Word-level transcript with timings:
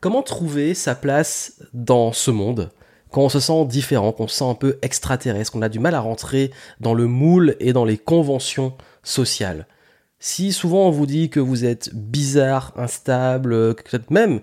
comment 0.00 0.22
trouver 0.22 0.74
sa 0.74 0.94
place 0.94 1.60
dans 1.72 2.12
ce 2.12 2.30
monde 2.30 2.70
quand 3.10 3.22
on 3.22 3.28
se 3.28 3.40
sent 3.40 3.64
différent, 3.66 4.12
qu'on 4.12 4.28
se 4.28 4.36
sent 4.36 4.44
un 4.44 4.54
peu 4.54 4.78
extraterrestre, 4.82 5.50
qu'on 5.52 5.62
a 5.62 5.68
du 5.68 5.80
mal 5.80 5.96
à 5.96 6.00
rentrer 6.00 6.52
dans 6.78 6.94
le 6.94 7.06
moule 7.06 7.56
et 7.58 7.72
dans 7.72 7.84
les 7.84 7.98
conventions 7.98 8.74
sociales? 9.02 9.66
Si 10.20 10.52
souvent 10.52 10.86
on 10.86 10.90
vous 10.90 11.06
dit 11.06 11.30
que 11.30 11.40
vous 11.40 11.64
êtes 11.64 11.94
bizarre, 11.94 12.72
instable, 12.76 13.74
peut-être 13.74 14.10
même 14.10 14.40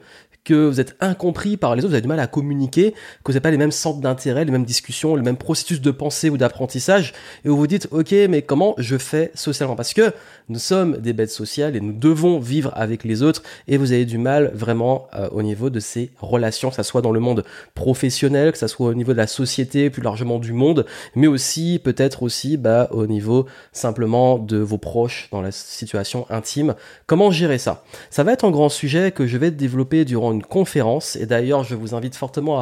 que 0.47 0.67
vous 0.67 0.79
êtes 0.79 0.95
incompris 1.01 1.57
par 1.57 1.75
les 1.75 1.81
autres, 1.81 1.89
vous 1.89 1.95
avez 1.95 2.01
du 2.01 2.07
mal 2.07 2.21
à 2.21 2.27
communiquer, 2.27 2.91
que 2.91 2.97
vous 3.25 3.33
n'avez 3.33 3.41
pas 3.41 3.51
les 3.51 3.57
mêmes 3.57 3.71
centres 3.71 3.99
d'intérêt, 3.99 4.45
les 4.45 4.51
mêmes 4.51 4.63
discussions, 4.63 5.17
les 5.17 5.21
mêmes 5.21 5.35
processus 5.35 5.81
de 5.81 5.91
pensée 5.91 6.29
ou 6.29 6.37
d'apprentissage, 6.37 7.13
et 7.43 7.49
vous 7.49 7.57
vous 7.57 7.67
dites, 7.67 7.89
ok, 7.91 8.13
mais 8.29 8.41
comment 8.43 8.73
je 8.77 8.97
fais 8.97 9.31
socialement? 9.35 9.75
Parce 9.75 9.93
que 9.93 10.13
nous 10.47 10.59
sommes 10.59 10.97
des 10.97 11.11
bêtes 11.11 11.31
sociales 11.31 11.75
et 11.75 11.81
nous 11.81 11.91
devons 11.91 12.39
vivre 12.39 12.71
avec 12.75 13.03
les 13.03 13.23
autres, 13.23 13.43
et 13.67 13.75
vous 13.75 13.91
avez 13.91 14.05
du 14.05 14.17
mal 14.17 14.51
vraiment 14.53 15.07
euh, 15.15 15.27
au 15.31 15.43
niveau 15.43 15.69
de 15.69 15.81
ces 15.81 16.11
relations, 16.19 16.69
que 16.69 16.77
ce 16.77 16.83
soit 16.83 17.01
dans 17.01 17.11
le 17.11 17.19
monde 17.19 17.43
professionnel, 17.75 18.53
que 18.53 18.57
ce 18.57 18.67
soit 18.67 18.87
au 18.87 18.93
niveau 18.93 19.11
de 19.11 19.17
la 19.17 19.27
société, 19.27 19.89
plus 19.89 20.01
largement 20.01 20.39
du 20.39 20.53
monde, 20.53 20.85
mais 21.13 21.27
aussi 21.27 21.81
peut-être 21.83 22.23
aussi 22.23 22.55
bah, 22.55 22.87
au 22.91 23.05
niveau 23.05 23.47
simplement 23.73 24.39
de 24.39 24.57
vos 24.57 24.77
proches 24.77 25.27
dans 25.33 25.41
la 25.41 25.51
situation 25.51 26.25
intime. 26.29 26.75
Comment 27.05 27.31
gérer 27.31 27.57
ça? 27.57 27.83
Ça 28.09 28.23
va 28.23 28.31
être 28.31 28.45
un 28.45 28.51
grand 28.51 28.69
sujet 28.69 29.11
que 29.11 29.27
je 29.27 29.37
vais 29.37 29.51
développer 29.51 30.05
durant 30.05 30.31
une 30.31 30.36
conférence. 30.43 31.15
Et 31.15 31.25
d'ailleurs, 31.25 31.63
je 31.63 31.75
vous 31.75 31.95
invite 31.95 32.15
fortement 32.15 32.59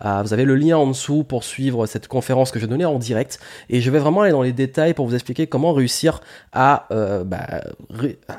à, 0.00 0.22
Vous 0.22 0.32
avez 0.32 0.44
le 0.44 0.56
lien 0.56 0.76
en 0.76 0.86
dessous 0.86 1.24
pour 1.24 1.44
suivre 1.44 1.86
cette 1.86 2.08
conférence 2.08 2.50
que 2.50 2.58
je 2.58 2.66
donnais 2.66 2.84
en 2.84 2.98
direct. 2.98 3.38
Et 3.70 3.80
je 3.80 3.90
vais 3.90 3.98
vraiment 3.98 4.22
aller 4.22 4.32
dans 4.32 4.42
les 4.42 4.52
détails 4.52 4.94
pour 4.94 5.06
vous 5.06 5.14
expliquer 5.14 5.46
comment 5.46 5.72
réussir 5.72 6.20
à, 6.52 6.86
euh, 6.90 7.24
bah, 7.24 7.62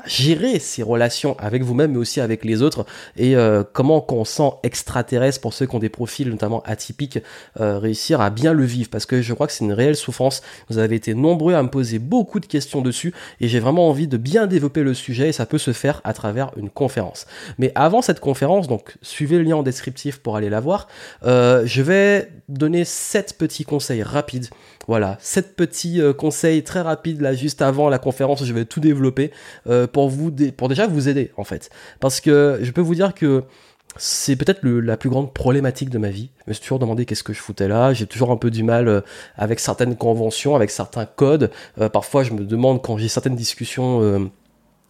gérer 0.06 0.58
ces 0.58 0.82
relations 0.82 1.36
avec 1.38 1.62
vous-même, 1.62 1.92
mais 1.92 1.98
aussi 1.98 2.20
avec 2.20 2.44
les 2.44 2.62
autres. 2.62 2.86
Et 3.16 3.36
euh, 3.36 3.62
comment 3.72 4.00
qu'on 4.00 4.24
sent 4.24 4.50
extraterrestre 4.62 5.40
pour 5.40 5.52
ceux 5.52 5.66
qui 5.66 5.74
ont 5.74 5.80
des 5.80 5.88
profils 5.88 6.28
notamment 6.28 6.62
atypiques, 6.64 7.18
euh, 7.60 7.78
réussir 7.78 8.20
à 8.20 8.30
bien 8.30 8.52
le 8.52 8.64
vivre. 8.64 8.90
Parce 8.90 9.06
que 9.06 9.22
je 9.22 9.32
crois 9.34 9.46
que 9.46 9.52
c'est 9.52 9.64
une 9.64 9.72
réelle 9.72 9.96
souffrance. 9.96 10.42
Vous 10.68 10.78
avez 10.78 10.96
été 10.96 11.14
nombreux 11.14 11.54
à 11.54 11.62
me 11.62 11.70
poser 11.70 11.98
beaucoup 11.98 12.40
de 12.40 12.46
questions 12.46 12.80
dessus. 12.80 13.12
Et 13.40 13.48
j'ai 13.48 13.60
vraiment 13.60 13.88
envie 13.88 14.08
de 14.08 14.16
bien 14.16 14.46
développer 14.46 14.82
le 14.82 14.94
sujet. 14.94 15.28
Et 15.28 15.32
ça 15.32 15.46
peut 15.46 15.58
se 15.58 15.72
faire 15.72 16.00
à 16.04 16.12
travers 16.12 16.50
une 16.56 16.70
conférence. 16.70 17.26
Mais 17.58 17.72
avant 17.74 18.02
cette 18.02 18.20
conférence, 18.20 18.68
donc 18.74 18.96
suivez 19.02 19.38
le 19.38 19.44
lien 19.44 19.56
en 19.56 19.62
descriptif 19.62 20.18
pour 20.18 20.36
aller 20.36 20.50
la 20.50 20.58
voir. 20.58 20.88
Euh, 21.22 21.62
je 21.64 21.80
vais 21.80 22.32
donner 22.48 22.84
7 22.84 23.38
petits 23.38 23.64
conseils 23.64 24.02
rapides. 24.02 24.48
Voilà, 24.88 25.16
7 25.20 25.54
petits 25.54 26.00
euh, 26.00 26.12
conseils 26.12 26.64
très 26.64 26.80
rapides 26.80 27.20
là 27.20 27.34
juste 27.34 27.62
avant 27.62 27.88
la 27.88 28.00
conférence, 28.00 28.44
je 28.44 28.52
vais 28.52 28.64
tout 28.64 28.80
développer 28.80 29.30
euh, 29.68 29.86
pour 29.86 30.08
vous 30.08 30.32
pour 30.56 30.68
déjà 30.68 30.88
vous 30.88 31.08
aider 31.08 31.30
en 31.36 31.44
fait. 31.44 31.70
Parce 32.00 32.20
que 32.20 32.58
je 32.62 32.70
peux 32.72 32.80
vous 32.80 32.96
dire 32.96 33.14
que 33.14 33.44
c'est 33.96 34.34
peut-être 34.34 34.66
la 34.66 34.96
plus 34.96 35.08
grande 35.08 35.32
problématique 35.32 35.88
de 35.88 35.98
ma 35.98 36.08
vie. 36.08 36.30
Je 36.38 36.50
me 36.50 36.54
suis 36.54 36.62
toujours 36.62 36.80
demandé 36.80 37.04
qu'est-ce 37.04 37.22
que 37.22 37.32
je 37.32 37.38
foutais 37.38 37.68
là. 37.68 37.92
J'ai 37.92 38.06
toujours 38.06 38.32
un 38.32 38.36
peu 38.36 38.50
du 38.50 38.64
mal 38.64 39.04
avec 39.36 39.60
certaines 39.60 39.94
conventions, 39.94 40.56
avec 40.56 40.70
certains 40.70 41.06
codes. 41.06 41.52
parfois, 41.92 42.24
je 42.24 42.32
me 42.32 42.44
demande 42.44 42.82
quand 42.82 42.98
j'ai 42.98 43.06
certaines 43.06 43.36
discussions 43.36 44.32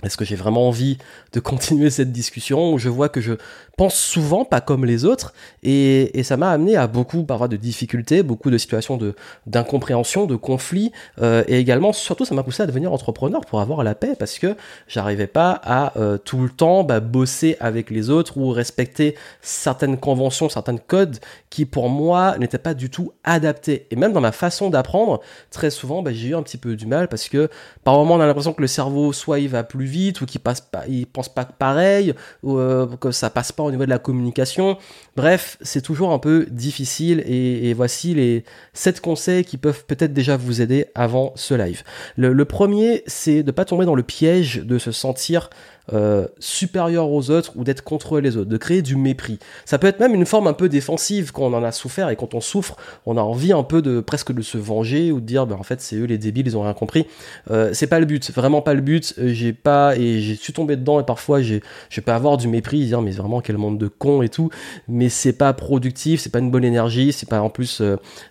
est-ce 0.04 0.16
que 0.16 0.24
j'ai 0.24 0.36
vraiment 0.36 0.68
envie 0.68 0.98
de 1.32 1.40
continuer 1.40 1.90
cette 1.90 2.12
discussion 2.12 2.78
Je 2.78 2.88
vois 2.88 3.08
que 3.08 3.20
je 3.20 3.34
pense 3.76 3.94
souvent 3.94 4.44
pas 4.44 4.60
comme 4.60 4.84
les 4.84 5.04
autres 5.04 5.32
et, 5.62 6.22
ça 6.24 6.36
m'a 6.38 6.50
amené 6.50 6.74
à 6.74 6.86
beaucoup 6.86 7.24
parfois 7.24 7.48
de 7.48 7.56
difficultés, 7.56 8.22
beaucoup 8.22 8.50
de 8.50 8.56
situations 8.56 8.96
de 8.96 9.14
d'incompréhension, 9.46 10.24
de 10.24 10.36
conflits 10.36 10.90
euh, 11.20 11.44
et 11.48 11.58
également 11.58 11.92
surtout 11.92 12.24
ça 12.24 12.34
m'a 12.34 12.42
poussé 12.42 12.62
à 12.62 12.66
devenir 12.66 12.92
entrepreneur 12.92 13.42
pour 13.42 13.60
avoir 13.60 13.84
la 13.84 13.94
paix 13.94 14.14
parce 14.18 14.38
que 14.38 14.56
j'arrivais 14.88 15.26
pas 15.26 15.60
à 15.62 15.98
euh, 15.98 16.16
tout 16.16 16.40
le 16.40 16.48
temps 16.48 16.82
bah, 16.82 17.00
bosser 17.00 17.58
avec 17.60 17.90
les 17.90 18.08
autres 18.08 18.38
ou 18.38 18.50
respecter 18.50 19.16
certaines 19.42 19.98
conventions, 19.98 20.48
certains 20.48 20.78
codes 20.78 21.18
qui 21.50 21.66
pour 21.66 21.90
moi 21.90 22.38
n'étaient 22.38 22.56
pas 22.56 22.72
du 22.72 22.88
tout 22.88 23.12
adaptés. 23.22 23.86
Et 23.90 23.96
même 23.96 24.14
dans 24.14 24.22
ma 24.22 24.32
façon 24.32 24.70
d'apprendre 24.70 25.20
très 25.50 25.70
souvent 25.70 26.02
bah, 26.02 26.12
j'ai 26.12 26.28
eu 26.28 26.34
un 26.34 26.42
petit 26.42 26.58
peu 26.58 26.74
du 26.74 26.86
mal 26.86 27.08
parce 27.08 27.28
que 27.28 27.50
par 27.82 27.96
moments 27.96 28.14
on 28.14 28.20
a 28.20 28.26
l'impression 28.26 28.54
que 28.54 28.62
le 28.62 28.68
cerveau 28.68 29.12
soit 29.12 29.40
il 29.40 29.48
va 29.48 29.62
plus 29.62 29.84
vite 29.84 29.93
ou 30.20 30.26
qu'il 30.26 30.40
passe 30.40 30.60
pas, 30.60 30.84
il 30.88 31.06
pense 31.06 31.28
pas 31.28 31.44
pareil 31.44 32.14
ou 32.42 32.58
euh, 32.58 32.86
que 33.00 33.10
ça 33.10 33.30
passe 33.30 33.52
pas 33.52 33.62
au 33.62 33.70
niveau 33.70 33.84
de 33.84 33.90
la 33.90 33.98
communication. 33.98 34.76
Bref, 35.16 35.56
c'est 35.60 35.82
toujours 35.82 36.12
un 36.12 36.18
peu 36.18 36.46
difficile 36.50 37.22
et, 37.26 37.72
voici 37.74 38.14
les 38.14 38.44
7 38.72 39.00
conseils 39.00 39.44
qui 39.44 39.56
peuvent 39.56 39.84
peut-être 39.86 40.12
déjà 40.12 40.36
vous 40.36 40.60
aider 40.60 40.86
avant 40.94 41.32
ce 41.34 41.54
live. 41.54 41.82
Le, 42.16 42.44
premier, 42.44 43.02
c'est 43.06 43.42
de 43.42 43.50
pas 43.50 43.64
tomber 43.64 43.84
dans 43.84 43.94
le 43.94 44.02
piège 44.02 44.58
de 44.58 44.78
se 44.78 44.92
sentir 44.92 45.50
euh, 45.92 46.26
supérieur 46.38 47.10
aux 47.10 47.30
autres 47.30 47.52
ou 47.56 47.64
d'être 47.64 47.82
contre 47.82 48.18
les 48.18 48.38
autres, 48.38 48.48
de 48.48 48.56
créer 48.56 48.80
du 48.80 48.96
mépris. 48.96 49.38
Ça 49.66 49.78
peut 49.78 49.86
être 49.86 50.00
même 50.00 50.14
une 50.14 50.24
forme 50.24 50.46
un 50.46 50.54
peu 50.54 50.70
défensive 50.70 51.30
quand 51.30 51.42
on 51.42 51.52
en 51.52 51.62
a 51.62 51.72
souffert 51.72 52.08
et 52.08 52.16
quand 52.16 52.32
on 52.32 52.40
souffre, 52.40 52.76
on 53.04 53.18
a 53.18 53.20
envie 53.20 53.52
un 53.52 53.62
peu 53.62 53.82
de 53.82 54.00
presque 54.00 54.32
de 54.32 54.40
se 54.40 54.56
venger 54.56 55.12
ou 55.12 55.20
de 55.20 55.26
dire 55.26 55.46
ben 55.46 55.56
en 55.56 55.62
fait 55.62 55.82
c'est 55.82 55.96
eux 55.96 56.04
les 56.04 56.16
débiles, 56.16 56.46
ils 56.46 56.56
ont 56.56 56.62
rien 56.62 56.72
compris. 56.72 57.06
Euh, 57.50 57.70
c'est 57.74 57.86
pas 57.86 58.00
le 58.00 58.06
but, 58.06 58.30
vraiment 58.32 58.62
pas 58.62 58.72
le 58.72 58.80
but. 58.80 59.14
Euh, 59.18 59.28
j'ai 59.28 59.52
pas 59.52 59.94
et 59.96 60.20
j'ai 60.20 60.36
suis 60.36 60.54
tombé 60.54 60.76
dedans 60.76 61.00
et 61.00 61.04
parfois 61.04 61.42
j'ai 61.42 61.62
je 61.90 62.00
peux 62.00 62.12
avoir 62.12 62.38
du 62.38 62.48
mépris, 62.48 62.86
dire 62.86 63.02
mais 63.02 63.10
vraiment 63.10 63.42
quel 63.42 63.58
monde 63.58 63.76
de 63.76 63.88
cons 63.88 64.22
et 64.22 64.30
tout, 64.30 64.48
mais 64.88 65.10
c'est 65.10 65.34
pas 65.34 65.52
productif, 65.52 66.20
c'est 66.20 66.30
pas 66.30 66.38
une 66.38 66.50
bonne 66.50 66.64
énergie, 66.64 67.12
c'est 67.12 67.28
pas 67.28 67.40
en 67.40 67.50
plus 67.50 67.82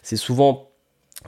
c'est 0.02 0.16
souvent 0.16 0.73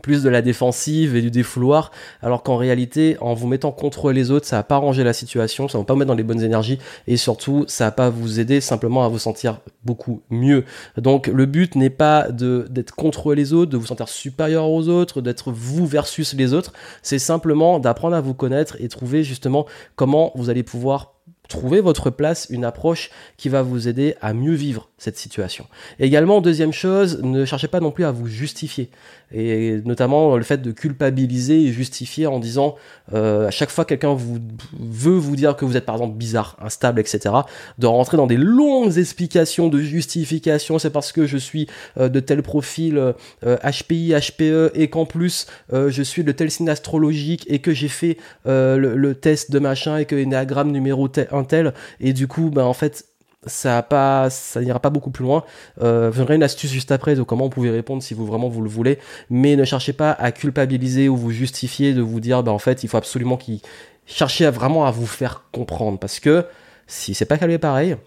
plus 0.02 0.24
de 0.24 0.30
la 0.30 0.42
défensive 0.42 1.16
et 1.16 1.22
du 1.22 1.32
défouloir, 1.32 1.92
alors 2.22 2.44
qu'en 2.44 2.58
réalité, 2.58 3.18
en 3.22 3.34
vous 3.34 3.48
mettant 3.48 3.72
contre 3.72 4.12
les 4.12 4.32
autres, 4.32 4.46
ça 4.46 4.58
va 4.58 4.64
pas 4.64 4.78
ranger 4.78 5.04
la 5.04 5.14
situation, 5.14 5.68
ça 5.68 5.78
va 5.78 5.84
pas 5.84 5.94
vous 5.94 6.00
mettre 6.00 6.10
dans 6.10 6.16
les 6.16 6.24
bonnes 6.24 6.42
énergies, 6.42 6.80
et 7.08 7.18
surtout, 7.18 7.66
ça 7.68 7.86
va 7.86 7.92
pas 7.92 8.10
vous 8.10 8.40
aider 8.40 8.62
simplement 8.62 9.04
à 9.06 9.08
vous 9.08 9.20
sentir 9.20 9.60
beaucoup 9.84 10.22
mieux. 10.30 10.66
Donc, 10.98 11.28
le 11.28 11.46
but 11.46 11.76
n'est 11.76 11.90
pas 11.90 12.28
d'être 12.32 12.96
contre 12.96 13.34
les 13.34 13.54
autres, 13.54 13.72
de 13.72 13.78
vous 13.78 13.88
sentir 13.88 14.10
supérieur 14.10 14.70
aux 14.70 14.88
autres, 14.88 15.22
d'être 15.22 15.52
vous 15.52 15.86
versus 15.86 16.34
les 16.34 16.54
autres, 16.54 16.74
c'est 17.02 17.20
simplement 17.20 17.80
d'apprendre 17.80 18.16
à 18.16 18.22
vous 18.22 18.34
connaître 18.34 18.78
et 18.80 18.88
trouver 18.88 19.24
justement 19.24 19.66
comment 19.96 20.32
vous 20.36 20.50
allez 20.50 20.64
pouvoir 20.64 21.16
trouver 21.48 21.82
votre 21.82 22.10
place, 22.10 22.48
une 22.50 22.66
approche 22.66 23.10
qui 23.38 23.50
va 23.50 23.62
vous 23.62 23.88
aider 23.88 24.16
à 24.22 24.34
mieux 24.34 24.54
vivre 24.54 24.90
cette 24.98 25.18
situation. 25.18 25.68
également, 26.00 26.42
deuxième 26.42 26.72
chose, 26.72 27.22
ne 27.22 27.46
cherchez 27.46 27.68
pas 27.68 27.80
non 27.80 27.92
plus 27.92 28.06
à 28.06 28.12
vous 28.12 28.28
justifier. 28.28 28.90
Et 29.34 29.82
notamment 29.86 30.38
le 30.38 30.44
fait 30.44 30.62
de 30.62 30.72
culpabiliser 30.72 31.64
et 31.64 31.72
justifier 31.72 32.28
en 32.28 32.40
disant 32.40 32.76
euh, 33.14 33.48
à 33.48 33.52
chaque 33.52 33.70
fois 33.70 33.84
quelqu'un 33.84 34.14
vous 34.14 34.38
veut 34.80 35.18
vous 35.18 35.36
dire 35.36 35.56
que 35.56 35.66
vous 35.66 35.76
êtes 35.76 35.86
par 35.86 35.96
exemple 35.96 36.16
bizarre, 36.16 36.56
instable, 36.62 37.00
etc. 37.00 37.34
De 37.80 37.88
rentrer 37.88 38.18
dans 38.18 38.28
des 38.28 38.38
longues 38.38 38.98
explications 38.98 39.68
de 39.68 39.80
justification, 39.80 40.80
c'est 40.80 40.92
parce 40.92 41.12
que 41.12 41.26
je 41.26 41.38
suis 41.38 41.68
euh, 41.98 42.08
de 42.08 42.20
tel 42.20 42.44
profil 42.44 42.98
euh, 42.98 43.58
HPI, 43.64 44.14
HPE 44.14 44.72
et 44.76 44.90
qu'en 44.90 45.06
plus 45.06 45.48
je 45.72 46.02
suis 46.02 46.24
de 46.24 46.32
tel 46.32 46.52
signe 46.52 46.70
astrologique 46.70 47.46
et 47.48 47.60
que 47.60 47.74
j'ai 47.74 47.88
fait 47.88 48.18
le, 48.46 49.14
test 49.14 49.52
de 49.52 49.60
machin 49.60 49.98
et 49.98 50.06
que 50.06 50.16
l'énéagramme 50.16 50.72
numéro 50.72 51.08
tel, 51.08 51.28
tel 51.44 51.74
et 52.00 52.14
du 52.14 52.28
coup 52.28 52.50
ben 52.50 52.64
en 52.64 52.74
fait 52.74 53.06
ça 53.48 53.84
pas, 53.84 54.30
ça 54.30 54.62
n'ira 54.62 54.80
pas 54.80 54.90
beaucoup 54.90 55.12
plus 55.12 55.24
loin. 55.24 55.44
Euh, 55.82 56.10
vous 56.10 56.22
aurez 56.22 56.36
une 56.36 56.44
astuce 56.44 56.72
juste 56.72 56.92
après 56.92 57.16
de 57.16 57.22
comment 57.22 57.46
vous 57.46 57.52
pouvez 57.52 57.70
répondre 57.70 58.02
si 58.02 58.14
vous 58.14 58.26
vraiment 58.26 58.50
vous 58.50 58.62
le 58.62 58.70
voulez, 58.70 58.98
mais 59.30 59.56
ne 59.56 59.64
cherchez 59.66 59.94
pas 59.94 60.12
à 60.12 60.32
culpabiliser 60.32 61.10
ou 61.10 61.16
vous 61.16 61.32
justifier 61.32 61.94
de 61.94 62.02
vous 62.02 62.20
dire, 62.20 62.42
bah 62.42 62.52
en 62.52 62.60
fait, 62.60 62.84
il 62.84 62.90
faut 62.90 62.98
absolument 62.98 63.38
qu'il 63.38 63.60
cherchez 64.06 64.46
à 64.46 64.52
vraiment 64.52 64.86
à 64.86 64.92
vous 64.92 65.06
faire 65.06 65.44
comprendre, 65.52 66.00
parce 66.00 66.20
que 66.20 66.46
si 66.88 67.14
c'est 67.14 67.26
pas 67.26 67.38
calé 67.38 67.58
pareil, 67.58 67.98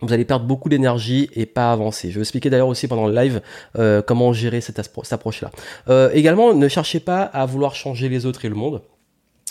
vous 0.00 0.12
allez 0.12 0.24
perdre 0.24 0.46
beaucoup 0.46 0.68
d'énergie 0.68 1.28
et 1.34 1.46
pas 1.46 1.72
avancer. 1.72 2.10
Je 2.10 2.16
vais 2.16 2.20
expliquer 2.20 2.50
d'ailleurs 2.50 2.68
aussi 2.68 2.86
pendant 2.86 3.06
le 3.06 3.14
live 3.14 3.42
euh, 3.78 4.00
comment 4.00 4.32
gérer 4.32 4.60
cette, 4.60 4.78
approche-là. 4.78 5.50
Euh, 5.88 6.10
également, 6.12 6.54
ne 6.54 6.68
cherchez 6.68 7.00
pas 7.00 7.22
à 7.22 7.46
vouloir 7.46 7.74
changer 7.74 8.08
les 8.08 8.24
autres 8.24 8.44
et 8.44 8.48
le 8.48 8.54
monde, 8.54 8.76
euh, 8.76 8.97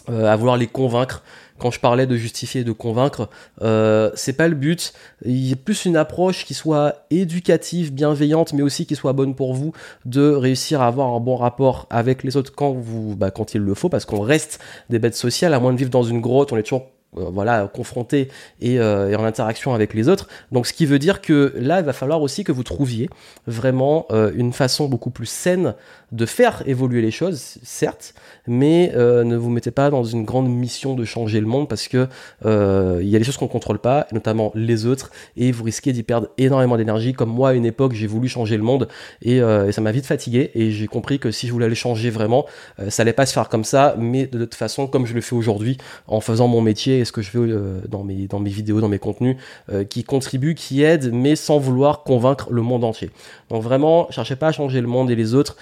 à 0.08 0.36
vouloir 0.36 0.58
les 0.58 0.68
convaincre 0.68 1.24
quand 1.58 1.72
je 1.72 1.80
parlais 1.80 2.06
de 2.06 2.16
justifier 2.16 2.62
et 2.62 2.64
de 2.64 2.72
convaincre, 2.72 3.30
euh, 3.62 4.12
c'est 4.16 4.34
pas 4.34 4.48
le 4.48 4.56
but. 4.56 4.94
Il 5.26 5.48
y 5.48 5.54
a 5.54 5.56
plus 5.56 5.86
une 5.86 5.98
approche 5.98 6.46
qui 6.46 6.54
soit 6.54 7.06
éducative, 7.10 7.94
bienveillante, 7.94 8.54
mais 8.54 8.62
aussi 8.62 8.86
qui 8.86 8.96
soit 8.96 9.14
bonne 9.14 9.36
pour 9.36 9.54
vous 9.54 9.74
de 10.06 10.30
réussir 10.30 10.82
à 10.82 10.88
avoir 10.88 11.14
un 11.14 11.20
bon 11.20 11.36
rapport 11.36 11.88
avec 11.90 12.24
les 12.24 12.38
autres 12.38 12.54
quand 12.54 12.72
vous, 12.72 13.16
bah, 13.16 13.32
quand 13.32 13.54
il 13.54 13.62
le 13.62 13.74
faut, 13.74 13.90
parce 13.90 14.06
qu'on 14.06 14.22
reste 14.22 14.60
des 14.90 15.00
bêtes 15.00 15.16
sociales, 15.16 15.54
à 15.54 15.60
moins 15.60 15.74
de 15.74 15.78
vivre 15.78 15.90
dans 15.90 16.04
une 16.04 16.22
grotte, 16.22 16.52
on 16.52 16.58
est 16.58 16.64
toujours 16.64 16.86
euh, 16.86 16.97
voilà 17.32 17.68
confronté 17.68 18.30
euh, 18.64 19.10
et, 19.10 19.16
en 19.16 19.24
interaction 19.24 19.74
avec 19.74 19.94
les 19.94 20.10
autres. 20.10 20.28
Donc 20.52 20.68
ce 20.68 20.74
qui 20.74 20.86
veut 20.86 21.00
dire 21.00 21.22
que 21.22 21.54
là, 21.58 21.80
il 21.80 21.86
va 21.86 21.94
falloir 21.94 22.22
aussi 22.22 22.44
que 22.44 22.52
vous 22.52 22.64
trouviez 22.64 23.10
vraiment 23.46 24.06
euh, 24.12 24.32
une 24.36 24.54
façon 24.54 24.88
beaucoup 24.88 25.10
plus 25.10 25.26
saine 25.26 25.76
de 26.12 26.26
faire 26.26 26.64
évoluer 26.66 27.02
les 27.02 27.12
choses, 27.12 27.58
certes, 27.64 28.14
mais 28.48 28.94
ne 28.96 29.36
vous 29.36 29.50
mettez 29.50 29.72
pas 29.72 29.90
dans 29.90 30.06
une 30.06 30.24
grande 30.24 30.50
mission 30.50 30.94
de 30.94 31.04
changer 31.04 31.42
le 31.42 31.48
monde 31.48 31.68
parce 31.68 31.90
que 31.90 32.08
il 32.46 33.10
y 33.10 33.16
a 33.16 33.20
des 33.20 33.26
choses 33.26 33.36
qu'on 33.36 33.50
contrôle 33.50 33.80
pas, 33.80 34.08
notamment 34.14 34.54
les 34.56 34.86
autres, 34.86 35.12
et 35.36 35.52
vous 35.52 35.66
risquez 35.66 35.92
d'y 35.92 36.04
perdre 36.04 36.30
énormément 36.38 36.78
d'énergie. 36.78 37.12
Comme 37.12 37.30
moi, 37.30 37.50
à 37.50 37.54
une 37.56 37.66
époque, 37.66 37.92
j'ai 37.92 38.08
voulu 38.08 38.30
changer 38.30 38.56
le 38.56 38.64
monde 38.64 38.88
et, 39.22 39.42
ça 39.72 39.82
m'a 39.82 39.92
vite 39.92 40.06
fatigué 40.06 40.52
et 40.56 40.72
j'ai 40.72 40.88
compris 40.88 41.20
que 41.20 41.30
si 41.30 41.46
je 41.46 41.52
voulais 41.52 41.66
aller 41.66 41.76
changer 41.76 42.10
vraiment, 42.10 42.46
ça 42.88 43.02
allait 43.02 43.12
pas 43.12 43.26
se 43.26 43.34
faire 43.34 43.50
comme 43.50 43.66
ça, 43.66 43.94
mais 44.00 44.28
de 44.28 44.40
toute 44.40 44.56
façon, 44.56 44.88
comme 44.88 45.06
je 45.08 45.14
le 45.14 45.20
fais 45.20 45.36
aujourd'hui, 45.36 45.78
en 46.08 46.22
faisant 46.22 46.48
mon 46.48 46.62
métier 46.62 47.02
ce 47.08 47.12
que 47.12 47.22
je 47.22 47.30
fais 47.30 47.38
euh, 47.38 47.82
dans, 47.88 48.04
mes, 48.04 48.50
vidéos, 48.50 48.82
dans 48.82 48.90
mes 48.90 49.00
contenus, 49.00 49.38
euh, 49.70 49.84
qui 49.84 50.04
contribuent, 50.04 50.56
qui 50.56 50.84
aident, 50.84 51.12
mais 51.12 51.36
sans 51.36 51.58
vouloir 51.58 52.04
convaincre 52.04 52.52
le 52.52 52.62
monde 52.62 52.84
entier. 52.84 53.10
Donc 53.50 53.64
vraiment, 53.64 54.10
cherchez 54.12 54.36
pas 54.36 54.48
à 54.48 54.52
changer 54.52 54.82
le 54.82 54.88
monde 54.88 55.10
et 55.10 55.16
les 55.16 55.34
autres, 55.34 55.58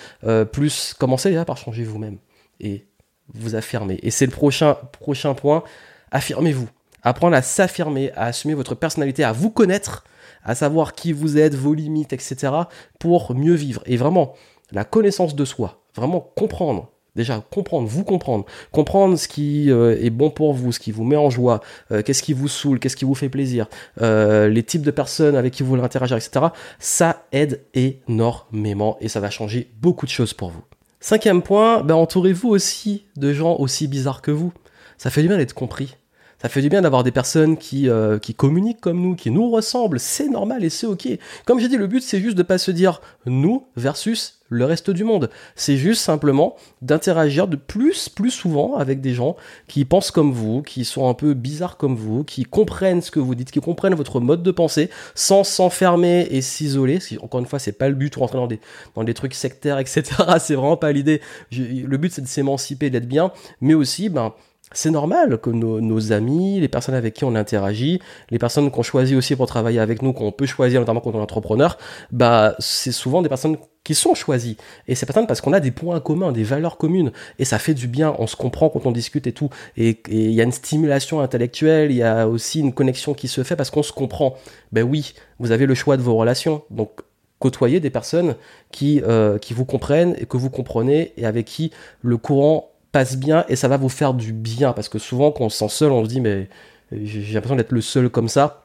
plus 0.51 0.93
commencez 0.97 1.29
déjà 1.29 1.45
par 1.45 1.57
changer 1.57 1.83
vous-même 1.83 2.17
et 2.59 2.85
vous 3.33 3.55
affirmer. 3.55 3.99
Et 4.03 4.11
c'est 4.11 4.25
le 4.25 4.31
prochain, 4.31 4.77
prochain 4.99 5.33
point, 5.33 5.63
affirmez-vous. 6.11 6.69
Apprendre 7.03 7.35
à 7.35 7.41
s'affirmer, 7.41 8.11
à 8.13 8.25
assumer 8.25 8.53
votre 8.53 8.75
personnalité, 8.75 9.23
à 9.23 9.31
vous 9.31 9.51
connaître, 9.51 10.03
à 10.43 10.55
savoir 10.55 10.93
qui 10.93 11.11
vous 11.11 11.37
êtes, 11.37 11.55
vos 11.55 11.73
limites, 11.73 12.13
etc., 12.13 12.53
pour 12.99 13.35
mieux 13.35 13.53
vivre. 13.53 13.81
Et 13.85 13.97
vraiment, 13.97 14.33
la 14.71 14.83
connaissance 14.83 15.35
de 15.35 15.45
soi, 15.45 15.81
vraiment 15.95 16.19
comprendre 16.19 16.91
Déjà, 17.15 17.41
comprendre, 17.49 17.87
vous 17.87 18.03
comprendre, 18.03 18.45
comprendre 18.71 19.17
ce 19.17 19.27
qui 19.27 19.71
euh, 19.71 19.97
est 20.01 20.09
bon 20.09 20.29
pour 20.29 20.53
vous, 20.53 20.71
ce 20.71 20.79
qui 20.79 20.91
vous 20.91 21.05
met 21.05 21.15
en 21.15 21.29
joie, 21.29 21.61
euh, 21.91 22.01
qu'est-ce 22.01 22.21
qui 22.21 22.33
vous 22.33 22.49
saoule, 22.49 22.79
qu'est-ce 22.79 22.97
qui 22.97 23.05
vous 23.05 23.15
fait 23.15 23.29
plaisir, 23.29 23.67
euh, 24.01 24.49
les 24.49 24.63
types 24.63 24.81
de 24.81 24.91
personnes 24.91 25.35
avec 25.35 25.53
qui 25.53 25.63
vous 25.63 25.69
voulez 25.69 25.81
interagir, 25.81 26.17
etc. 26.17 26.47
Ça 26.77 27.25
aide 27.31 27.63
énormément 27.73 28.97
et 28.99 29.07
ça 29.07 29.21
va 29.21 29.29
changer 29.29 29.71
beaucoup 29.81 30.05
de 30.05 30.11
choses 30.11 30.33
pour 30.33 30.49
vous. 30.49 30.63
Cinquième 30.99 31.41
point, 31.41 31.83
ben, 31.83 31.95
entourez-vous 31.95 32.49
aussi 32.49 33.05
de 33.15 33.31
gens 33.31 33.55
aussi 33.59 33.87
bizarres 33.87 34.21
que 34.21 34.31
vous. 34.31 34.51
Ça 34.97 35.09
fait 35.09 35.21
du 35.21 35.27
bien 35.27 35.37
d'être 35.37 35.53
compris. 35.53 35.95
Ça 36.41 36.49
fait 36.49 36.61
du 36.61 36.69
bien 36.69 36.81
d'avoir 36.81 37.03
des 37.03 37.11
personnes 37.11 37.57
qui, 37.57 37.89
qui 38.21 38.35
communiquent 38.35 38.81
comme 38.81 39.01
nous, 39.01 39.15
qui 39.15 39.31
nous 39.31 39.49
ressemblent. 39.49 39.99
C'est 39.99 40.29
normal 40.29 40.63
et 40.63 40.69
c'est 40.69 40.85
ok. 40.87 41.07
Comme 41.45 41.59
j'ai 41.59 41.69
dit, 41.69 41.77
le 41.77 41.87
but 41.87 42.03
c'est 42.03 42.19
juste 42.19 42.37
de 42.37 42.43
pas 42.43 42.57
se 42.57 42.71
dire 42.71 43.01
nous 43.25 43.65
versus 43.75 44.35
le 44.49 44.65
reste 44.65 44.91
du 44.91 45.03
monde. 45.03 45.29
C'est 45.55 45.77
juste 45.77 46.01
simplement 46.01 46.55
d'interagir 46.81 47.47
de 47.47 47.55
plus, 47.55 48.09
plus 48.09 48.31
souvent 48.31 48.75
avec 48.75 49.01
des 49.01 49.13
gens 49.13 49.35
qui 49.67 49.85
pensent 49.85 50.11
comme 50.11 50.31
vous, 50.31 50.61
qui 50.61 50.85
sont 50.85 51.09
un 51.09 51.13
peu 51.13 51.33
bizarres 51.33 51.77
comme 51.77 51.95
vous, 51.95 52.23
qui 52.23 52.43
comprennent 52.43 53.01
ce 53.01 53.11
que 53.11 53.19
vous 53.19 53.35
dites, 53.35 53.51
qui 53.51 53.59
comprennent 53.59 53.95
votre 53.95 54.19
mode 54.19 54.43
de 54.43 54.51
pensée, 54.51 54.89
sans 55.15 55.43
s'enfermer 55.43 56.27
et 56.29 56.41
s'isoler. 56.41 56.99
Encore 57.21 57.39
une 57.39 57.47
fois, 57.47 57.59
c'est 57.59 57.71
pas 57.71 57.89
le 57.89 57.95
but 57.95 58.13
de 58.13 58.19
rentrer 58.19 58.37
dans 58.37 58.47
des, 58.47 58.59
dans 58.95 59.03
des 59.03 59.13
trucs 59.13 59.33
sectaires, 59.33 59.79
etc. 59.79 60.03
C'est 60.39 60.55
vraiment 60.55 60.77
pas 60.77 60.91
l'idée. 60.91 61.21
Le 61.51 61.97
but, 61.97 62.11
c'est 62.11 62.21
de 62.21 62.27
s'émanciper, 62.27 62.89
d'être 62.89 63.07
bien, 63.07 63.31
mais 63.61 63.73
aussi, 63.73 64.09
ben, 64.09 64.33
c'est 64.75 64.91
normal 64.91 65.37
que 65.39 65.49
nos, 65.49 66.11
amis, 66.11 66.59
les 66.59 66.67
personnes 66.67 66.95
avec 66.95 67.13
qui 67.13 67.23
on 67.23 67.33
interagit, 67.33 67.99
les 68.29 68.37
personnes 68.37 68.69
qu'on 68.71 68.83
choisit 68.83 69.17
aussi 69.17 69.35
pour 69.35 69.47
travailler 69.47 69.79
avec 69.79 70.01
nous, 70.01 70.13
qu'on 70.13 70.31
peut 70.31 70.45
choisir 70.45 70.81
notamment 70.81 70.99
quand 70.99 71.15
on 71.15 71.19
est 71.19 71.21
entrepreneur, 71.21 71.77
bah 72.11 72.55
c'est 72.59 72.91
souvent 72.91 73.21
des 73.21 73.29
personnes 73.29 73.57
qui 73.83 73.95
sont 73.95 74.15
choisies. 74.15 74.57
Et 74.87 74.95
c'est 74.95 75.05
parce 75.05 75.41
qu'on 75.41 75.53
a 75.53 75.59
des 75.59 75.71
points 75.71 75.99
communs, 75.99 76.31
des 76.31 76.43
valeurs 76.43 76.77
communes. 76.77 77.11
Et 77.39 77.45
ça 77.45 77.59
fait 77.59 77.73
du 77.73 77.87
bien, 77.87 78.15
on 78.19 78.27
se 78.27 78.35
comprend 78.35 78.69
quand 78.69 78.85
on 78.85 78.91
discute 78.91 79.27
et 79.27 79.31
tout. 79.31 79.49
Et 79.77 80.01
il 80.09 80.31
y 80.31 80.41
a 80.41 80.43
une 80.43 80.51
stimulation 80.51 81.21
intellectuelle, 81.21 81.91
il 81.91 81.97
y 81.97 82.03
a 82.03 82.27
aussi 82.27 82.59
une 82.59 82.73
connexion 82.73 83.13
qui 83.13 83.27
se 83.27 83.43
fait 83.43 83.55
parce 83.55 83.69
qu'on 83.69 83.83
se 83.83 83.93
comprend. 83.93 84.35
Ben 84.71 84.83
oui, 84.83 85.13
vous 85.39 85.51
avez 85.51 85.67
le 85.67 85.75
choix 85.75 85.97
de 85.97 86.01
vos 86.01 86.15
relations. 86.15 86.63
Donc 86.69 87.01
côtoyer 87.39 87.79
des 87.79 87.89
personnes 87.89 88.35
qui, 88.71 89.01
euh, 89.05 89.37
qui 89.37 89.53
vous 89.53 89.65
comprennent 89.65 90.15
et 90.17 90.25
que 90.25 90.37
vous 90.37 90.49
comprenez 90.49 91.13
et 91.15 91.25
avec 91.25 91.45
qui 91.45 91.71
le 92.01 92.17
courant 92.17 92.71
passe 92.95 93.17
bien 93.17 93.43
et 93.49 93.57
ça 93.57 93.67
va 93.67 93.75
vous 93.75 93.89
faire 93.89 94.13
du 94.13 94.31
bien. 94.31 94.71
Parce 94.71 94.87
que 94.87 94.99
souvent, 94.99 95.29
quand 95.29 95.43
on 95.43 95.49
se 95.49 95.57
sent 95.57 95.67
seul, 95.67 95.91
on 95.91 96.05
se 96.05 96.09
dit, 96.09 96.21
mais 96.21 96.47
j'ai 96.93 97.33
l'impression 97.33 97.57
d'être 97.57 97.73
le 97.73 97.81
seul 97.81 98.09
comme 98.09 98.29
ça. 98.29 98.63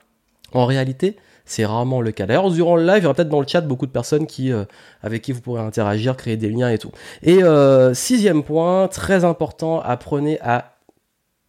En 0.52 0.66
réalité, 0.66 1.16
c'est 1.44 1.64
rarement 1.64 2.00
le 2.00 2.12
cas. 2.12 2.26
D'ailleurs, 2.26 2.48
durant 2.52 2.76
le 2.76 2.86
live, 2.86 2.98
il 2.98 3.02
y 3.02 3.06
aura 3.06 3.14
peut-être 3.14 3.28
dans 3.28 3.40
le 3.40 3.46
chat 3.48 3.60
beaucoup 3.60 3.86
de 3.86 3.90
personnes 3.90 4.28
qui, 4.28 4.52
euh, 4.52 4.64
avec 5.02 5.22
qui 5.22 5.32
vous 5.32 5.40
pourrez 5.40 5.62
interagir, 5.62 6.16
créer 6.16 6.36
des 6.36 6.48
liens 6.48 6.70
et 6.70 6.78
tout. 6.78 6.92
Et 7.24 7.42
euh, 7.42 7.92
sixième 7.92 8.44
point, 8.44 8.86
très 8.86 9.24
important, 9.24 9.80
apprenez 9.80 10.38
à 10.42 10.76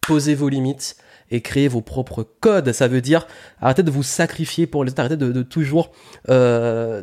poser 0.00 0.34
vos 0.34 0.48
limites 0.48 0.96
et 1.30 1.40
créer 1.40 1.68
vos 1.68 1.82
propres 1.82 2.26
codes. 2.40 2.72
Ça 2.72 2.88
veut 2.88 3.00
dire 3.00 3.28
arrêtez 3.60 3.84
de 3.84 3.92
vous 3.92 4.02
sacrifier 4.02 4.66
pour 4.66 4.82
les 4.82 4.90
autres, 4.90 4.98
arrêtez 4.98 5.16
de, 5.16 5.42
toujours 5.44 5.92
euh, 6.30 7.02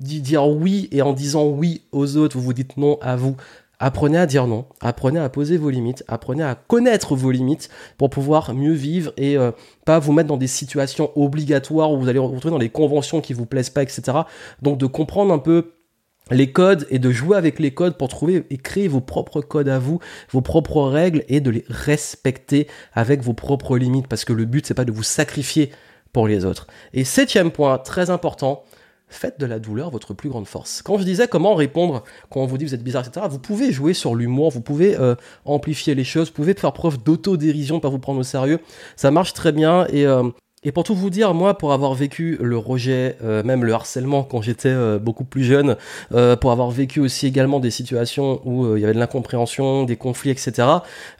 dire 0.00 0.48
oui 0.48 0.88
et 0.90 1.02
en 1.02 1.12
disant 1.12 1.44
oui 1.44 1.82
aux 1.92 2.16
autres, 2.16 2.38
vous 2.38 2.44
vous 2.44 2.54
dites 2.54 2.78
non 2.78 2.98
à 3.02 3.14
vous. 3.16 3.36
Apprenez 3.80 4.18
à 4.18 4.26
dire 4.26 4.48
non, 4.48 4.66
apprenez 4.80 5.20
à 5.20 5.28
poser 5.28 5.56
vos 5.56 5.70
limites, 5.70 6.02
apprenez 6.08 6.42
à 6.42 6.56
connaître 6.56 7.14
vos 7.14 7.30
limites 7.30 7.68
pour 7.96 8.10
pouvoir 8.10 8.52
mieux 8.52 8.72
vivre 8.72 9.12
et 9.16 9.36
euh, 9.36 9.52
pas 9.84 10.00
vous 10.00 10.12
mettre 10.12 10.28
dans 10.28 10.36
des 10.36 10.48
situations 10.48 11.12
obligatoires 11.14 11.92
où 11.92 11.98
vous 12.00 12.08
allez 12.08 12.18
vous 12.18 12.26
retrouver 12.26 12.50
dans 12.50 12.58
des 12.58 12.70
conventions 12.70 13.20
qui 13.20 13.34
vous 13.34 13.46
plaisent 13.46 13.70
pas, 13.70 13.82
etc. 13.82 14.02
Donc 14.62 14.78
de 14.78 14.86
comprendre 14.86 15.32
un 15.32 15.38
peu 15.38 15.74
les 16.30 16.50
codes 16.52 16.86
et 16.90 16.98
de 16.98 17.10
jouer 17.10 17.36
avec 17.36 17.60
les 17.60 17.72
codes 17.72 17.96
pour 17.96 18.08
trouver 18.08 18.44
et 18.50 18.58
créer 18.58 18.88
vos 18.88 19.00
propres 19.00 19.40
codes 19.40 19.68
à 19.68 19.78
vous, 19.78 20.00
vos 20.30 20.42
propres 20.42 20.82
règles 20.82 21.24
et 21.28 21.40
de 21.40 21.50
les 21.50 21.64
respecter 21.68 22.66
avec 22.94 23.22
vos 23.22 23.32
propres 23.32 23.78
limites 23.78 24.08
parce 24.08 24.24
que 24.24 24.32
le 24.32 24.44
but 24.44 24.66
c'est 24.66 24.74
pas 24.74 24.84
de 24.84 24.92
vous 24.92 25.04
sacrifier 25.04 25.70
pour 26.12 26.26
les 26.26 26.44
autres. 26.44 26.66
Et 26.94 27.04
septième 27.04 27.50
point, 27.50 27.78
très 27.78 28.10
important, 28.10 28.64
faites 29.08 29.40
de 29.40 29.46
la 29.46 29.58
douleur 29.58 29.90
votre 29.90 30.14
plus 30.14 30.28
grande 30.28 30.46
force. 30.46 30.82
Quand 30.82 30.98
je 30.98 31.04
disais 31.04 31.28
comment 31.28 31.54
répondre 31.54 32.04
quand 32.30 32.40
on 32.40 32.46
vous 32.46 32.58
dit 32.58 32.64
vous 32.64 32.74
êtes 32.74 32.84
bizarre, 32.84 33.06
etc., 33.06 33.26
vous 33.28 33.38
pouvez 33.38 33.72
jouer 33.72 33.94
sur 33.94 34.14
l'humour, 34.14 34.50
vous 34.50 34.60
pouvez 34.60 34.98
euh, 34.98 35.14
amplifier 35.44 35.94
les 35.94 36.04
choses, 36.04 36.28
vous 36.28 36.34
pouvez 36.34 36.54
faire 36.54 36.72
preuve 36.72 37.02
d'autodérision, 37.02 37.80
pas 37.80 37.88
vous 37.88 37.98
prendre 37.98 38.20
au 38.20 38.24
sérieux. 38.24 38.60
Ça 38.96 39.10
marche 39.10 39.32
très 39.32 39.52
bien 39.52 39.86
et 39.86 40.06
euh, 40.06 40.28
et 40.64 40.72
pour 40.72 40.82
tout 40.82 40.94
vous 40.94 41.08
dire, 41.08 41.34
moi, 41.34 41.56
pour 41.56 41.72
avoir 41.72 41.94
vécu 41.94 42.36
le 42.40 42.58
rejet, 42.58 43.16
euh, 43.22 43.44
même 43.44 43.64
le 43.64 43.72
harcèlement 43.72 44.24
quand 44.24 44.42
j'étais 44.42 44.68
euh, 44.68 44.98
beaucoup 44.98 45.22
plus 45.24 45.44
jeune, 45.44 45.76
euh, 46.12 46.34
pour 46.34 46.50
avoir 46.50 46.70
vécu 46.70 46.98
aussi 46.98 47.28
également 47.28 47.60
des 47.60 47.70
situations 47.70 48.40
où 48.44 48.76
il 48.76 48.80
y 48.80 48.84
avait 48.84 48.94
de 48.94 48.98
l'incompréhension, 48.98 49.84
des 49.84 49.96
conflits, 49.96 50.30
etc., 50.30 50.68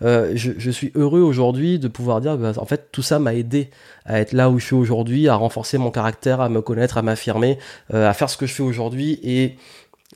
je, 0.00 0.70
suis 0.70 0.93
heureux 0.94 1.20
aujourd'hui 1.20 1.79
de 1.79 1.88
pouvoir 1.88 2.20
dire, 2.20 2.37
bah, 2.37 2.52
en 2.56 2.67
fait, 2.67 2.88
tout 2.90 3.02
ça 3.02 3.19
m'a 3.19 3.35
aidé 3.35 3.70
à 4.05 4.20
être 4.20 4.32
là 4.32 4.50
où 4.50 4.58
je 4.58 4.67
suis 4.67 4.75
aujourd'hui, 4.75 5.29
à 5.29 5.37
renforcer 5.37 5.79
mon 5.79 5.91
caractère, 5.91 6.41
à 6.41 6.49
me 6.49 6.61
connaître, 6.61 6.99
à 6.99 7.02
m'affirmer, 7.02 7.58
à 7.93 8.12
faire 8.12 8.31
ce 8.31 8.37
que 8.37 8.46
je 8.46 8.55
fais 8.55 8.62
aujourd'hui. 8.62 9.19
Et 9.23 9.56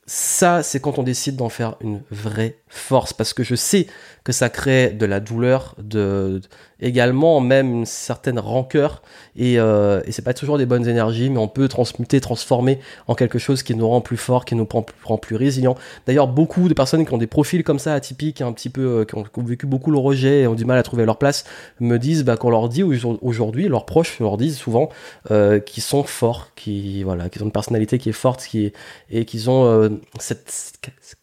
ça, 0.07 0.63
c'est 0.63 0.81
quand 0.81 0.99
on 0.99 1.03
décide 1.03 1.37
d'en 1.37 1.49
faire 1.49 1.77
une 1.81 2.03
vraie 2.11 2.57
force, 2.69 3.13
parce 3.13 3.33
que 3.33 3.45
je 3.45 3.55
sais 3.55 3.87
que 4.25 4.33
ça 4.33 4.49
crée 4.49 4.91
de 4.91 5.07
la 5.07 5.21
douleur, 5.21 5.75
de, 5.79 6.41
également 6.83 7.41
même 7.41 7.73
une 7.73 7.87
certaine 7.87 8.39
rancœur, 8.39 9.03
et, 9.37 9.59
euh, 9.59 10.03
et 10.05 10.13
c'est 10.13 10.23
pas 10.23 10.35
toujours 10.35 10.59
des 10.59 10.67
bonnes 10.67 10.87
énergies, 10.87 11.31
mais 11.31 11.39
on 11.39 11.49
peut 11.49 11.69
transmuter, 11.69 12.21
transformer 12.21 12.79
en 13.07 13.15
quelque 13.15 13.39
chose 13.39 13.63
qui 13.63 13.75
nous 13.75 13.89
rend 13.89 14.01
plus 14.01 14.17
fort, 14.17 14.45
qui 14.45 14.55
nous 14.55 14.69
rend, 15.05 15.19
plus 15.19 15.37
résilient. 15.37 15.77
D'ailleurs, 16.07 16.29
beaucoup 16.29 16.69
de 16.69 16.75
personnes 16.75 17.07
qui 17.07 17.15
ont 17.15 17.19
des 17.19 17.27
profils 17.27 17.65
comme 17.65 17.79
ça 17.79 17.95
atypiques, 17.95 18.41
un 18.41 18.53
petit 18.53 18.69
peu, 18.69 19.01
euh, 19.01 19.05
qui, 19.05 19.15
ont, 19.15 19.25
vécu 19.39 19.67
beaucoup 19.67 19.91
le 19.91 19.99
rejet 19.99 20.43
et 20.43 20.47
ont 20.47 20.55
du 20.55 20.65
mal 20.65 20.79
à 20.79 20.83
trouver 20.83 21.07
leur 21.07 21.19
place, 21.19 21.45
me 21.81 21.99
disent 21.99 22.25
bah, 22.25 22.37
qu'on 22.37 22.51
leur 22.51 22.69
dit 22.69 22.83
aujourd'hui, 22.83 23.69
leurs 23.69 23.87
proches 23.87 24.21
leur 24.21 24.37
disent 24.37 24.59
souvent 24.59 24.89
euh, 25.31 25.61
qu'ils 25.61 25.83
sont 25.83 26.03
forts, 26.03 26.49
qui 26.57 27.03
voilà, 27.03 27.29
qu'ils 27.29 27.43
ont 27.43 27.47
une 27.47 27.53
personnalité 27.53 27.99
qui 27.99 28.09
est 28.09 28.13
forte, 28.13 28.45
qui 28.45 28.67
est, 28.67 28.73
et 29.11 29.25
qu'ils 29.25 29.51
ont 29.51 29.65
euh, 29.67 29.89
cette 30.19 30.51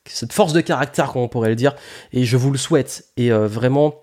cette 0.05 0.33
force 0.33 0.53
de 0.53 0.61
caractère, 0.61 1.11
comme 1.11 1.21
on 1.21 1.27
pourrait 1.27 1.49
le 1.49 1.55
dire. 1.55 1.75
Et 2.13 2.25
je 2.25 2.37
vous 2.37 2.51
le 2.51 2.57
souhaite. 2.57 3.05
Et 3.17 3.31
euh, 3.31 3.47
vraiment, 3.47 3.95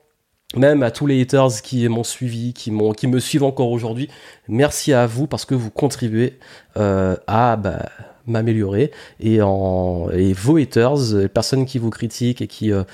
même 0.54 0.82
à 0.82 0.90
tous 0.90 1.06
les 1.06 1.20
haters 1.20 1.60
qui 1.62 1.88
m'ont 1.88 2.04
suivi, 2.04 2.52
qui, 2.52 2.70
me 2.70 3.18
suivent 3.18 3.42
encore 3.42 3.70
aujourd'hui, 3.70 4.08
merci 4.48 4.92
à 4.92 5.06
vous 5.06 5.26
parce 5.26 5.44
que 5.44 5.54
vous 5.54 5.70
contribuez 5.70 6.38
euh, 6.76 7.16
à 7.26 7.56
bah, 7.56 7.86
m'améliorer. 8.26 8.92
Et, 9.18 9.40
vos 9.40 10.56
haters, 10.56 11.14
les 11.14 11.28
personnes 11.28 11.66
qui 11.66 11.78
vous 11.78 11.90
critiquent 11.90 12.42
et 12.42 12.46
qui, 12.46 12.72
euh, 12.72 12.84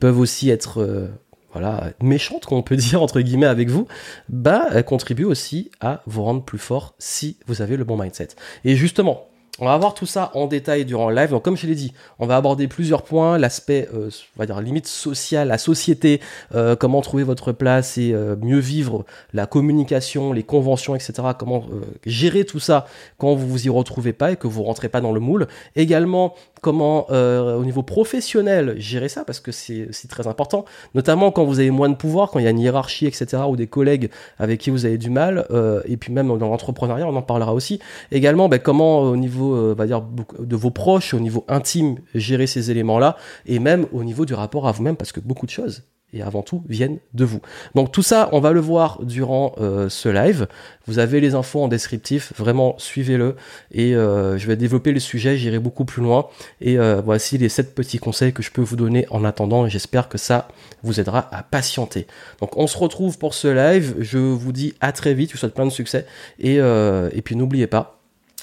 peuvent 0.00 0.18
aussi 0.18 0.48
être 0.48 1.10
voilà, 1.52 1.92
méchantes, 2.02 2.46
qu'on 2.46 2.62
peut 2.62 2.76
dire, 2.76 3.02
entre 3.02 3.20
guillemets, 3.20 3.46
avec 3.46 3.68
vous, 3.68 3.86
bah, 4.28 4.82
contribuent 4.82 5.24
aussi 5.24 5.70
à 5.80 6.02
vous 6.06 6.22
rendre 6.22 6.42
plus 6.42 6.58
fort 6.58 6.94
si 6.98 7.36
vous 7.46 7.60
avez 7.60 7.76
le 7.76 7.84
bon 7.84 7.98
mindset. 7.98 8.28
Et 8.64 8.74
justement, 8.74 9.26
on 9.62 9.66
va 9.66 9.78
voir 9.78 9.94
tout 9.94 10.06
ça 10.06 10.32
en 10.34 10.48
détail 10.48 10.84
durant 10.84 11.08
le 11.08 11.14
live. 11.14 11.30
Donc, 11.30 11.44
comme 11.44 11.56
je 11.56 11.68
l'ai 11.68 11.76
dit, 11.76 11.92
on 12.18 12.26
va 12.26 12.36
aborder 12.36 12.66
plusieurs 12.66 13.04
points 13.04 13.38
l'aspect, 13.38 13.88
euh, 13.94 14.10
on 14.36 14.40
va 14.40 14.46
dire, 14.46 14.60
limite 14.60 14.88
sociale, 14.88 15.46
la 15.46 15.56
société, 15.56 16.20
euh, 16.52 16.74
comment 16.74 17.00
trouver 17.00 17.22
votre 17.22 17.52
place 17.52 17.96
et 17.96 18.12
euh, 18.12 18.34
mieux 18.42 18.58
vivre 18.58 19.04
la 19.32 19.46
communication, 19.46 20.32
les 20.32 20.42
conventions, 20.42 20.96
etc. 20.96 21.28
Comment 21.38 21.64
gérer 22.04 22.44
tout 22.44 22.58
ça 22.58 22.88
quand 23.18 23.36
vous 23.36 23.46
vous 23.46 23.66
y 23.66 23.68
retrouvez 23.68 24.12
pas 24.12 24.32
et 24.32 24.36
que 24.36 24.48
vous 24.48 24.64
rentrez 24.64 24.88
pas 24.88 25.00
dans 25.00 25.12
le 25.12 25.20
moule. 25.20 25.46
Également, 25.76 26.34
comment 26.62 27.10
au 27.10 27.64
niveau 27.64 27.82
professionnel 27.82 28.74
gérer 28.78 29.10
ça 29.10 29.24
parce 29.24 29.40
que 29.40 29.52
c'est 29.52 30.08
très 30.08 30.26
important, 30.26 30.64
notamment 30.94 31.30
quand 31.30 31.44
vous 31.44 31.60
avez 31.60 31.70
moins 31.70 31.90
de 31.90 31.96
pouvoir, 31.96 32.30
quand 32.30 32.38
il 32.38 32.44
y 32.44 32.48
a 32.48 32.50
une 32.50 32.60
hiérarchie, 32.60 33.06
etc. 33.06 33.42
ou 33.46 33.56
des 33.56 33.66
collègues 33.66 34.10
avec 34.38 34.60
qui 34.60 34.70
vous 34.70 34.86
avez 34.86 34.96
du 34.96 35.10
mal. 35.10 35.46
et 35.84 35.96
puis 35.96 36.12
même 36.12 36.28
dans 36.38 36.48
l'entrepreneuriat, 36.48 37.06
on 37.06 37.16
en 37.16 37.22
parlera 37.22 37.52
aussi. 37.52 37.80
Également, 38.10 38.48
ben, 38.48 38.58
comment 38.58 39.00
au 39.00 39.16
niveau 39.16 39.54
euh, 39.54 39.74
va 39.74 39.86
dire, 39.86 40.02
de 40.38 40.56
vos 40.56 40.70
proches, 40.70 41.14
au 41.14 41.20
niveau 41.20 41.44
intime, 41.48 41.98
gérer 42.14 42.46
ces 42.46 42.70
éléments-là, 42.70 43.16
et 43.46 43.58
même 43.58 43.86
au 43.92 44.04
niveau 44.04 44.24
du 44.24 44.34
rapport 44.34 44.68
à 44.68 44.72
vous-même, 44.72 44.96
parce 44.96 45.12
que 45.12 45.20
beaucoup 45.20 45.46
de 45.46 45.50
choses 45.50 45.82
et 46.12 46.22
avant 46.22 46.42
tout 46.42 46.62
viennent 46.68 46.98
de 47.14 47.24
vous. 47.24 47.40
Donc 47.74 47.92
tout 47.92 48.02
ça, 48.02 48.28
on 48.32 48.40
va 48.40 48.52
le 48.52 48.60
voir 48.60 49.02
durant 49.02 49.54
euh, 49.58 49.88
ce 49.88 50.08
live. 50.08 50.46
Vous 50.86 50.98
avez 50.98 51.20
les 51.20 51.34
infos 51.34 51.62
en 51.62 51.68
descriptif, 51.68 52.32
vraiment 52.36 52.74
suivez-le 52.78 53.36
et 53.72 53.94
euh, 53.94 54.38
je 54.38 54.46
vais 54.46 54.56
développer 54.56 54.92
le 54.92 55.00
sujet, 55.00 55.36
j'irai 55.36 55.58
beaucoup 55.58 55.84
plus 55.84 56.02
loin 56.02 56.28
et 56.60 56.78
euh, 56.78 57.00
voici 57.04 57.38
les 57.38 57.48
7 57.48 57.74
petits 57.74 57.98
conseils 57.98 58.32
que 58.32 58.42
je 58.42 58.50
peux 58.50 58.62
vous 58.62 58.76
donner 58.76 59.06
en 59.10 59.24
attendant 59.24 59.66
j'espère 59.68 60.08
que 60.08 60.18
ça 60.18 60.48
vous 60.82 61.00
aidera 61.00 61.28
à 61.34 61.42
patienter. 61.42 62.06
Donc 62.40 62.56
on 62.56 62.66
se 62.66 62.76
retrouve 62.76 63.18
pour 63.18 63.34
ce 63.34 63.48
live, 63.48 63.94
je 64.00 64.18
vous 64.18 64.52
dis 64.52 64.74
à 64.80 64.92
très 64.92 65.14
vite, 65.14 65.30
je 65.30 65.34
vous 65.34 65.40
souhaite 65.40 65.54
plein 65.54 65.66
de 65.66 65.70
succès 65.70 66.06
et, 66.38 66.56
et 66.56 67.22
puis 67.22 67.36
n'oubliez 67.36 67.66
pas 67.66 68.00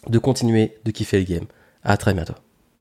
de 0.08 0.18
continuer 0.18 0.78
de 0.86 0.92
kiffer 0.92 1.20
le 1.20 1.26
game. 1.26 1.46
À 1.84 1.98
très 1.98 2.14
bientôt. 2.14 2.36